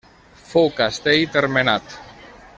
[0.53, 1.99] Fou castell termenat.